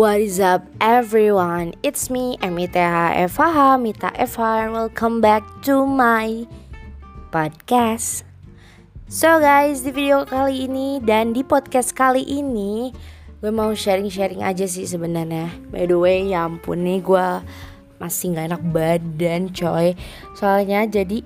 [0.00, 1.76] What is up everyone?
[1.84, 6.48] It's me, Emita Evaha, Mita Eva, and welcome back to my
[7.28, 8.24] podcast.
[9.12, 12.96] So guys, di video kali ini dan di podcast kali ini
[13.44, 15.52] gue mau sharing-sharing aja sih sebenarnya.
[15.68, 17.44] By the way, ya ampun nih gue
[18.00, 19.92] masih nggak enak badan coy.
[20.32, 21.20] Soalnya jadi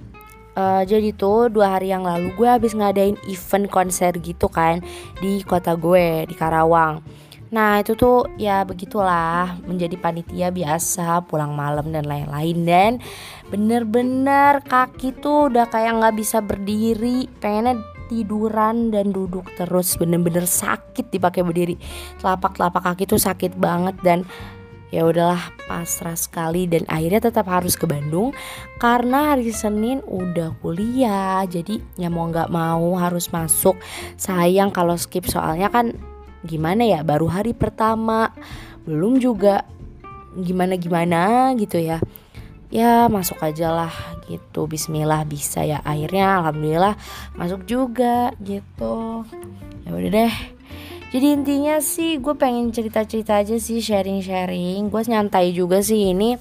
[0.59, 4.83] uh, jadi tuh dua hari yang lalu gue habis ngadain event konser gitu kan
[5.23, 7.23] di kota gue di Karawang
[7.53, 12.57] Nah itu tuh ya begitulah menjadi panitia biasa pulang malam dan lain-lain.
[12.65, 12.93] Dan
[13.53, 19.97] bener-bener kaki tuh udah kayak nggak bisa berdiri pengennya tiduran dan duduk terus.
[20.01, 21.77] Bener-bener sakit dipakai berdiri.
[22.23, 24.25] Telapak-telapak kaki tuh sakit banget dan
[24.95, 26.71] ya udahlah pasrah sekali.
[26.71, 28.31] Dan akhirnya tetap harus ke Bandung
[28.79, 31.43] karena hari Senin udah kuliah.
[31.47, 33.79] Jadi ya mau nggak mau harus masuk.
[34.19, 35.95] Sayang kalau skip soalnya kan
[36.45, 38.31] gimana ya baru hari pertama
[38.85, 39.65] belum juga
[40.37, 41.99] gimana gimana gitu ya.
[42.75, 43.95] Ya masuk aja lah
[44.29, 45.81] gitu Bismillah bisa ya.
[45.87, 46.99] Akhirnya Alhamdulillah
[47.39, 49.25] masuk juga gitu.
[49.87, 50.35] Ya udah deh.
[51.15, 54.91] Jadi intinya sih gue pengen cerita-cerita aja sih sharing-sharing.
[54.91, 56.35] Gue nyantai juga sih ini.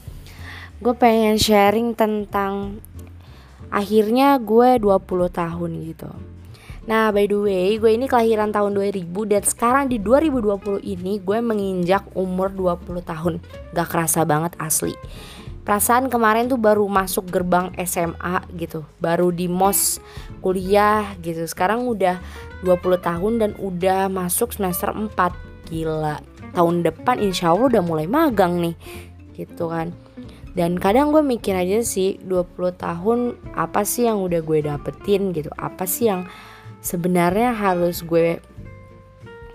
[0.81, 2.81] Gue pengen sharing tentang
[3.69, 6.32] akhirnya gue 20 tahun gitu
[6.83, 11.39] Nah by the way gue ini kelahiran tahun 2000 dan sekarang di 2020 ini gue
[11.39, 13.33] menginjak umur 20 tahun.
[13.71, 14.91] Gak kerasa banget asli.
[15.63, 18.83] Perasaan kemarin tuh baru masuk gerbang SMA gitu.
[18.99, 20.03] Baru di mos
[20.43, 21.47] kuliah gitu.
[21.47, 22.19] Sekarang udah
[22.67, 25.07] 20 tahun dan udah masuk semester 4
[25.71, 26.19] Gila.
[26.51, 28.75] Tahun depan insya Allah udah mulai magang nih.
[29.31, 29.95] Gitu kan.
[30.51, 33.19] Dan kadang gue mikir aja sih 20 tahun
[33.55, 35.49] apa sih yang udah gue dapetin gitu?
[35.55, 36.27] Apa sih yang
[36.83, 38.43] sebenarnya harus gue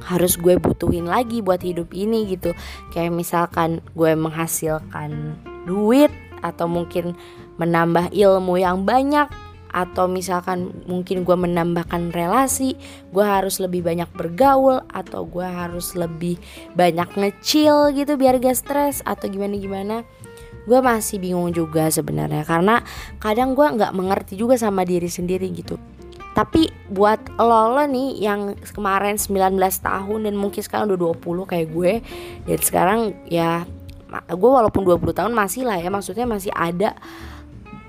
[0.02, 2.56] harus gue butuhin lagi buat hidup ini gitu.
[2.90, 5.36] Kayak misalkan gue menghasilkan
[5.68, 7.18] duit atau mungkin
[7.60, 9.28] menambah ilmu yang banyak
[9.68, 12.72] atau misalkan mungkin gue menambahkan relasi
[13.12, 16.40] gue harus lebih banyak bergaul atau gue harus lebih
[16.72, 19.96] banyak ngecil gitu biar gak stres atau gimana gimana
[20.64, 22.80] gue masih bingung juga sebenarnya karena
[23.20, 25.76] kadang gue nggak mengerti juga sama diri sendiri gitu
[26.38, 31.66] tapi buat lo, lo nih yang kemarin 19 tahun dan mungkin sekarang udah 20 kayak
[31.74, 31.92] gue
[32.46, 33.66] dan sekarang ya
[34.30, 36.94] gue walaupun 20 tahun masih lah ya maksudnya masih ada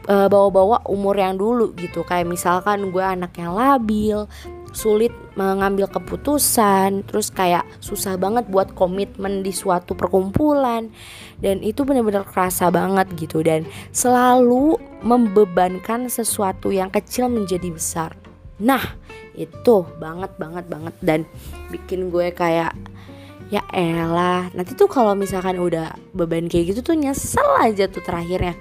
[0.09, 2.01] uh, bawa-bawa umur yang dulu gitu.
[2.01, 4.25] Kayak misalkan gue anak yang labil
[4.69, 10.93] sulit mengambil keputusan terus kayak susah banget buat komitmen di suatu perkumpulan
[11.41, 13.45] dan itu benar-benar kerasa banget gitu.
[13.45, 18.18] Dan selalu membebankan sesuatu yang kecil menjadi besar
[18.59, 18.83] Nah
[19.35, 20.95] itu banget banget banget.
[21.01, 21.19] Dan
[21.73, 22.75] bikin gue kayak
[23.49, 28.53] ya elah nanti tuh kalau misalkan udah beban kayak gitu tuh nyesel aja tuh terakhirnya.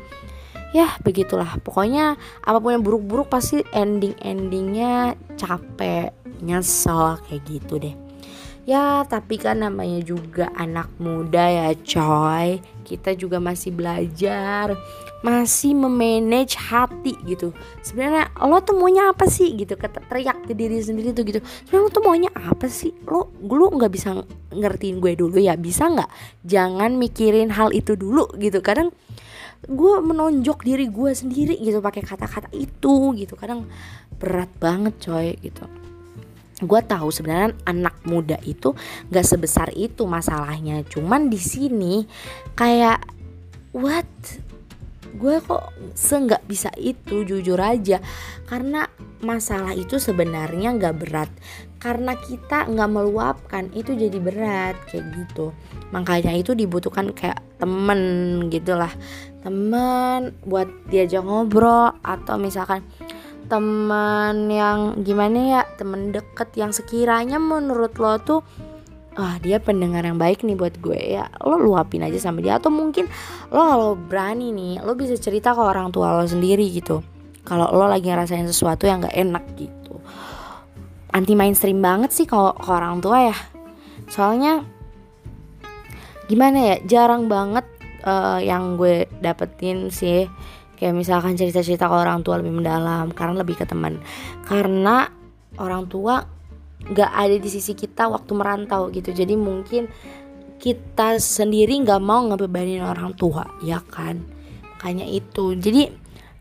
[0.73, 1.61] Ya begitulah.
[1.65, 8.08] Pokoknya apa pun yang buruk-buruk pasti ending-endingnya capek nyesel kayak gitu deh
[8.69, 12.61] ya tapi kan namanya juga anak muda ya coy.
[12.85, 14.77] Kita juga masih belajar
[15.25, 17.51] masih memanage hati gitu.
[17.83, 19.75] Sebenarnya lo tuh maunya apa sih gitu?
[19.75, 21.41] Teriak ke diri sendiri tuh gitu.
[21.65, 22.93] Sebenarnya lo tuh maunya apa sih?
[23.09, 24.21] Lo lo nggak bisa
[24.53, 25.57] ngertiin gue dulu ya?
[25.57, 26.11] Bisa nggak?
[26.45, 28.61] Jangan mikirin hal itu dulu gitu.
[28.61, 28.93] Kadang
[29.65, 33.35] gue menonjok diri gue sendiri gitu pakai kata-kata itu gitu.
[33.35, 33.67] Kadang
[34.21, 35.67] berat banget coy gitu
[36.59, 38.75] gue tahu sebenarnya anak muda itu
[39.11, 40.83] nggak sebesar itu masalahnya.
[40.87, 42.03] Cuman di sini
[42.59, 42.99] kayak
[43.75, 44.09] what?
[45.19, 48.03] Gue kok seenggak bisa itu jujur aja.
[48.45, 48.87] Karena
[49.25, 51.31] masalah itu sebenarnya nggak berat.
[51.79, 55.55] Karena kita nggak meluapkan itu jadi berat kayak gitu.
[55.95, 58.01] Makanya itu dibutuhkan kayak temen
[58.53, 58.93] gitulah
[59.43, 62.83] temen buat diajak ngobrol atau misalkan
[63.49, 68.41] teman yang gimana ya temen deket yang sekiranya menurut lo tuh
[69.19, 72.61] wah dia pendengar yang baik nih buat gue ya lo luapin aja sama dia.
[72.61, 73.11] Atau mungkin
[73.51, 77.03] lo kalau berani nih lo bisa cerita ke orang tua lo sendiri gitu.
[77.43, 79.97] Kalau lo lagi ngerasain sesuatu yang gak enak gitu.
[81.11, 83.37] Anti mainstream banget sih kalau ke orang tua ya.
[84.07, 84.63] Soalnya
[86.29, 87.65] gimana ya jarang banget
[88.05, 90.29] uh, yang gue dapetin sih
[90.79, 93.99] kayak misalkan cerita-cerita ke orang tua lebih mendalam karena lebih ke teman.
[94.47, 95.11] Karena
[95.59, 96.23] orang tua
[96.79, 99.11] nggak ada di sisi kita waktu merantau gitu.
[99.11, 99.91] Jadi mungkin
[100.63, 104.23] kita sendiri nggak mau ngebebanin orang tua ya kan?
[104.79, 105.59] Makanya itu.
[105.59, 105.91] Jadi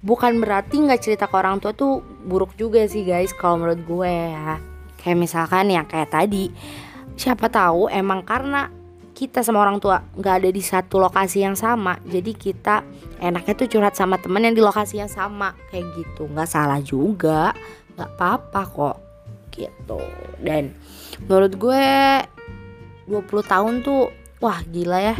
[0.05, 4.13] bukan berarti nggak cerita ke orang tua tuh buruk juga sih guys kalau menurut gue
[4.13, 4.61] ya.
[5.01, 6.53] Kayak misalkan ya kayak tadi.
[7.17, 8.76] Siapa tahu emang karena
[9.17, 11.97] kita sama orang tua nggak ada di satu lokasi yang sama.
[12.05, 12.85] Jadi kita
[13.17, 15.57] enaknya tuh curhat sama temen yang di lokasi yang sama.
[15.73, 16.29] Kayak gitu.
[16.29, 17.49] Nggak salah juga.
[17.97, 18.97] Nggak apa-apa kok.
[19.49, 20.01] Gitu.
[20.37, 20.77] Dan
[21.25, 21.85] menurut gue
[23.09, 25.17] 20 tahun tuh wah gila ya.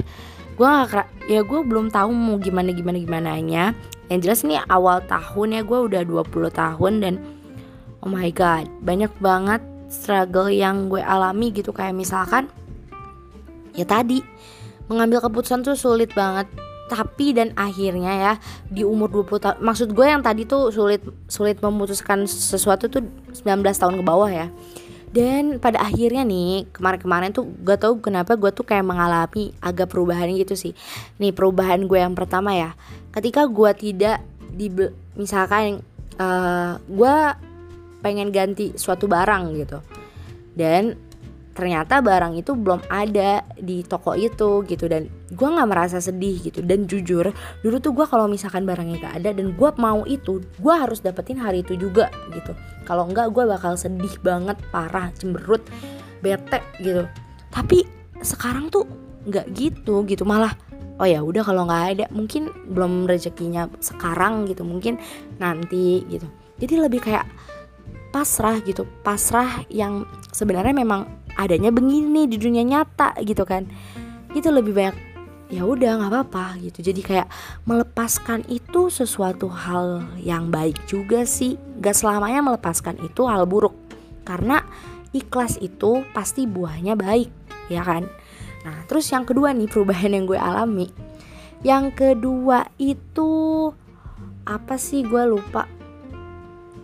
[0.53, 3.77] Gue gak ya gue belum tahu mau gimana gimana gimana nya
[4.09, 7.13] yang jelas nih awal tahun ya gue udah 20 tahun dan
[8.01, 11.73] oh my god banyak banget struggle yang gue alami gitu.
[11.73, 12.45] Kayak misalkan
[13.77, 14.19] ya tadi
[14.89, 16.49] mengambil keputusan tuh sulit banget.
[16.87, 18.33] Tapi dan akhirnya ya
[18.71, 23.03] di umur 20 tahun maksud gue yang tadi tuh sulit sulit memutuskan sesuatu tuh
[23.35, 24.47] 19 tahun ke bawah ya.
[25.11, 30.31] Dan pada akhirnya nih kemarin-kemarin tuh gak tau kenapa gue tuh kayak mengalami agak perubahan
[30.35, 30.75] gitu sih.
[31.19, 32.75] Nih perubahan gue yang pertama ya.
[33.11, 34.67] Ketika gue tidak di
[35.15, 35.83] misalkan
[36.19, 37.15] uh, gue
[38.03, 39.79] pengen ganti suatu barang gitu.
[40.55, 41.06] Dan
[41.57, 44.85] ternyata barang itu belum ada di toko itu gitu.
[44.85, 46.61] Dan gue nggak merasa sedih gitu.
[46.61, 47.33] Dan jujur
[47.65, 51.41] dulu tuh gue kalau misalkan barangnya gak ada dan gue mau itu gue harus dapetin
[51.41, 52.53] hari itu juga gitu.
[52.85, 55.65] Kalau enggak gue bakal sedih banget parah cemberut
[56.21, 57.09] bete gitu.
[57.49, 57.81] Tapi
[58.21, 58.85] sekarang tuh
[59.25, 60.21] nggak gitu gitu.
[60.21, 60.53] Malah
[61.01, 64.61] oh ya udah kalau nggak ada mungkin belum rezekinya sekarang gitu.
[64.61, 65.01] Mungkin
[65.41, 66.29] nanti gitu.
[66.61, 67.25] Jadi lebih kayak
[68.13, 68.87] pasrah gitu.
[69.03, 73.69] Pasrah yang sebenarnya memang adanya begini di dunia nyata gitu kan.
[74.33, 74.97] Itu lebih banyak
[75.47, 76.83] ya udah nggak apa-apa gitu.
[76.83, 77.27] Jadi kayak
[77.63, 81.55] melepaskan itu sesuatu hal yang baik juga sih.
[81.79, 83.73] Gak selamanya melepaskan itu hal buruk.
[84.27, 84.59] Karena
[85.15, 87.31] ikhlas itu pasti buahnya baik
[87.71, 88.03] ya kan?
[88.67, 90.91] Nah terus yang kedua nih perubahan yang gue alami.
[91.63, 93.31] Yang kedua itu
[94.43, 95.07] apa sih?
[95.07, 95.63] Gue lupa.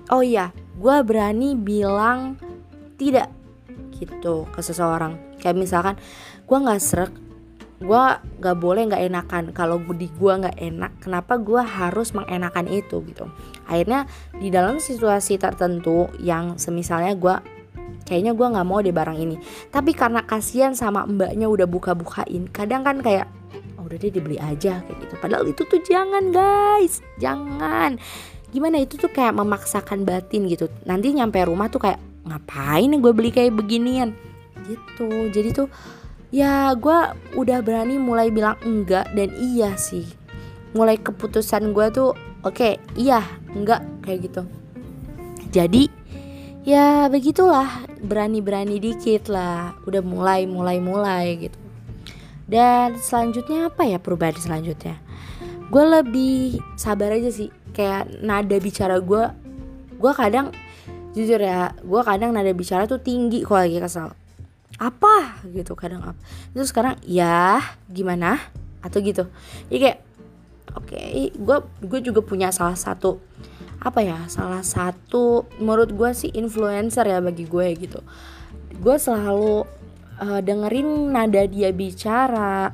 [0.07, 2.39] Oh iya gue berani bilang
[2.95, 3.42] tidak
[4.03, 5.15] gitu ke seseorang.
[5.39, 5.95] Kayak misalkan
[6.43, 7.13] gue nggak serak
[7.83, 8.03] gue
[8.39, 9.43] nggak boleh nggak enakan.
[9.51, 13.27] Kalau di gue nggak enak kenapa gue harus mengenakan itu gitu?
[13.67, 14.07] Akhirnya
[14.39, 17.35] di dalam situasi tertentu yang semisalnya gue
[18.07, 19.35] kayaknya gue nggak mau deh barang ini.
[19.67, 23.27] Tapi karena kasihan sama mbaknya udah buka-bukain kadang kan kayak
[23.75, 25.15] oh, udah deh dibeli aja kayak gitu.
[25.19, 27.03] Padahal itu tuh jangan guys.
[27.19, 27.99] Jangan.
[28.53, 28.79] Gimana?
[28.79, 30.69] Itu tuh kayak memaksakan batin gitu.
[30.85, 34.15] Nanti nyampe rumah tuh kayak ngapain gue beli kayak beginian?
[34.63, 35.09] Gitu.
[35.31, 35.67] Jadi tuh
[36.33, 36.97] ya gue
[37.37, 40.07] udah berani mulai bilang enggak dan iya sih.
[40.73, 43.21] Mulai keputusan gue tuh oke okay, iya
[43.53, 44.41] enggak kayak gitu.
[45.53, 45.91] Jadi
[46.65, 49.77] ya begitulah berani-berani dikit lah.
[49.85, 51.57] Udah mulai mulai mulai gitu.
[52.43, 54.99] Dan selanjutnya apa ya perubahan selanjutnya?
[55.71, 57.53] Gue lebih sabar aja sih.
[57.73, 59.23] Kayak nada bicara gue
[59.97, 60.51] gue kadang
[61.13, 64.09] jujur ya gue kadang nada bicara tuh tinggi kalau lagi kesel.
[64.81, 65.45] Apa?
[65.49, 66.19] Gitu kadang apa
[66.51, 68.41] itu sekarang ya gimana?
[68.81, 69.29] Atau gitu.
[69.69, 69.99] Ya kayak
[70.73, 73.21] oke okay, gue gue juga punya salah satu
[73.83, 78.01] apa ya salah satu menurut gue sih influencer ya bagi gue gitu.
[78.81, 79.63] Gue selalu
[80.19, 82.73] uh, dengerin nada dia bicara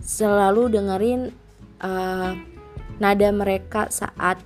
[0.00, 1.30] selalu dengerin
[1.80, 2.32] uh,
[3.00, 4.42] nada mereka saat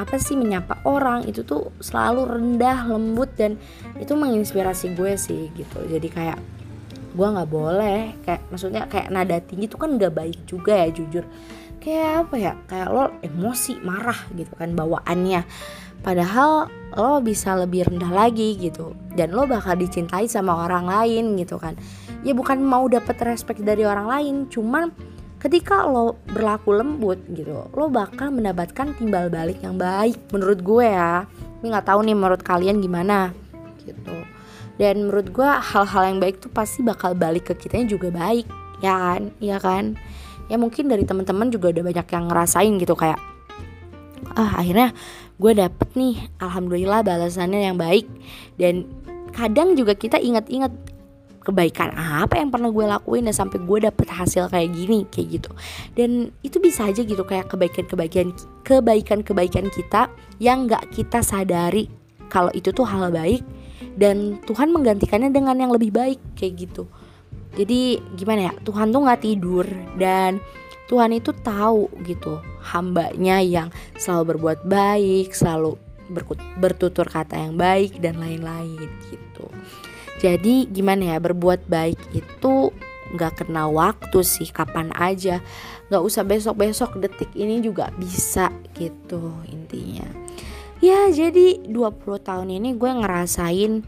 [0.00, 3.60] apa sih menyapa orang itu tuh selalu rendah lembut dan
[4.00, 5.78] itu menginspirasi gue sih gitu.
[5.84, 6.38] Jadi kayak
[7.12, 11.24] gue nggak boleh kayak maksudnya kayak nada tinggi tuh kan nggak baik juga ya jujur.
[11.82, 15.44] Kayak apa ya kayak lo emosi marah gitu kan bawaannya.
[16.02, 16.66] Padahal
[16.98, 18.96] lo bisa lebih rendah lagi gitu.
[19.12, 21.76] Dan lo bakal dicintai sama orang lain gitu kan.
[22.24, 25.11] Ya bukan mau dapet respect dari orang lain cuman
[25.42, 31.26] ketika lo berlaku lembut gitu lo bakal mendapatkan timbal balik yang baik menurut gue ya.
[31.58, 33.34] Ini nggak tahu nih menurut kalian gimana
[33.82, 34.14] gitu.
[34.78, 38.46] Dan menurut gue hal-hal yang baik tuh pasti bakal balik ke kita juga baik
[38.78, 39.22] ya kan?
[39.42, 39.98] Ya kan?
[40.46, 43.18] Ya mungkin dari teman-teman juga udah banyak yang ngerasain gitu kayak
[44.38, 44.94] ah akhirnya
[45.42, 48.06] gue dapet nih alhamdulillah balasannya yang baik.
[48.54, 48.86] Dan
[49.34, 50.70] kadang juga kita ingat-ingat
[51.42, 55.50] kebaikan apa yang pernah gue lakuin dan sampai gue dapet hasil kayak gini kayak gitu.
[55.98, 58.30] Dan itu bisa aja gitu kayak kebaikan-kebaikan
[58.62, 60.08] kebaikan-kebaikan kita
[60.38, 61.90] yang nggak kita sadari
[62.30, 63.42] kalau itu tuh hal baik
[63.98, 66.86] dan Tuhan menggantikannya dengan yang lebih baik kayak gitu.
[67.52, 69.66] Jadi gimana ya Tuhan tuh nggak tidur
[70.00, 70.40] dan
[70.88, 75.76] Tuhan itu tahu gitu hambanya yang selalu berbuat baik selalu
[76.60, 79.48] bertutur kata yang baik dan lain-lain gitu
[80.22, 82.70] jadi gimana ya berbuat baik itu
[83.12, 85.42] nggak kena waktu sih kapan aja.
[85.90, 90.06] Nggak usah besok besok detik ini juga bisa gitu intinya.
[90.78, 93.82] Ya jadi 20 tahun ini gue ngerasain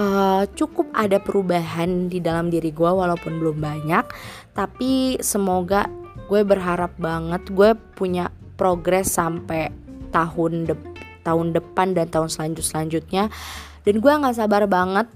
[0.00, 4.08] uh, cukup ada perubahan di dalam diri gue walaupun belum banyak.
[4.56, 5.84] Tapi semoga
[6.32, 9.68] gue berharap banget gue punya progres sampai
[10.16, 10.74] tahun de
[11.28, 13.28] tahun depan dan tahun selanjut selanjutnya
[13.84, 15.08] dan gue nggak sabar banget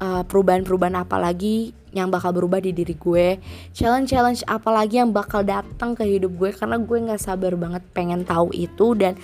[0.00, 3.38] perubahan-perubahan apa lagi yang bakal berubah di diri gue?
[3.72, 6.50] Challenge-challenge apa lagi yang bakal datang ke hidup gue?
[6.50, 9.14] Karena gue nggak sabar banget pengen tahu itu dan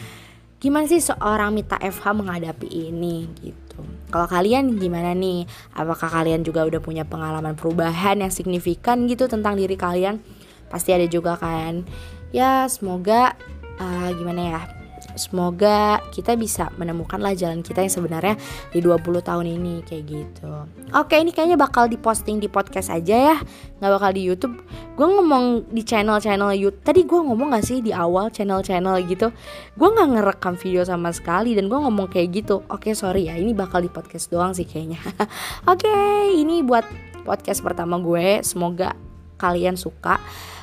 [0.63, 3.83] gimana sih seorang Mita FH menghadapi ini gitu.
[4.15, 5.49] Kalau kalian gimana nih?
[5.75, 10.23] Apakah kalian juga udah punya pengalaman perubahan yang signifikan gitu tentang diri kalian?
[10.71, 11.83] Pasti ada juga kan?
[12.31, 13.35] Ya semoga
[13.83, 14.80] uh, gimana ya
[15.17, 18.35] semoga kita bisa menemukanlah jalan kita yang sebenarnya
[18.71, 20.53] di 20 tahun ini kayak gitu.
[20.95, 23.37] Oke ini kayaknya bakal diposting di podcast aja ya.
[23.81, 24.57] Nggak bakal di YouTube.
[24.95, 29.33] Gue ngomong di channel-channel YouTube tadi gue ngomong gak sih di awal channel-channel gitu?
[29.75, 32.63] Gue nggak ngerekam video sama sekali dan gue ngomong kayak gitu.
[32.69, 35.01] Oke sorry ya ini bakal di podcast doang sih kayaknya.
[35.73, 35.91] Oke
[36.37, 36.85] ini buat
[37.25, 38.45] podcast pertama gue.
[38.45, 38.93] Semoga
[39.41, 40.21] kalian suka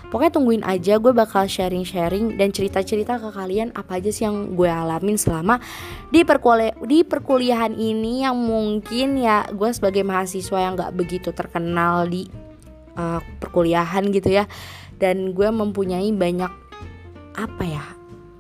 [0.08, 4.72] Pokoknya tungguin aja gue bakal sharing-sharing dan cerita-cerita ke kalian apa aja sih yang gue
[4.72, 5.60] alamin selama
[6.08, 12.08] di perkuliah di perkuliahan ini yang mungkin ya gue sebagai mahasiswa yang gak begitu terkenal
[12.08, 12.24] di
[12.96, 14.48] uh, perkuliahan gitu ya.
[14.98, 16.50] Dan gue mempunyai banyak
[17.38, 17.86] apa ya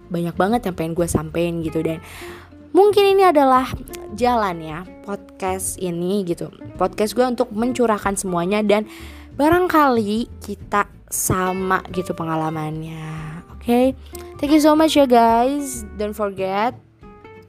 [0.08, 1.84] banyak banget yang pengen gue sampein gitu.
[1.84, 2.00] Dan
[2.72, 3.68] mungkin ini adalah
[4.16, 6.48] jalan ya podcast ini gitu.
[6.80, 8.88] Podcast gue untuk mencurahkan semuanya dan
[9.36, 13.44] barangkali kita sama gitu pengalamannya.
[13.56, 13.86] Oke, okay?
[14.40, 15.88] thank you so much ya guys.
[15.96, 16.76] Don't forget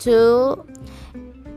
[0.02, 0.54] to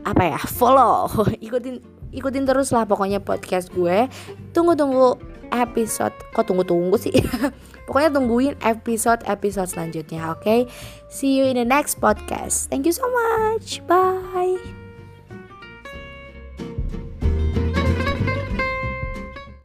[0.02, 1.06] apa ya follow,
[1.46, 1.78] ikutin
[2.10, 4.10] ikutin terus lah pokoknya podcast gue.
[4.50, 5.18] Tunggu tunggu
[5.54, 7.14] episode, kok tunggu tunggu sih.
[7.86, 10.34] pokoknya tungguin episode episode selanjutnya.
[10.34, 10.60] Oke, okay?
[11.06, 12.66] see you in the next podcast.
[12.70, 13.82] Thank you so much.
[13.86, 14.81] Bye.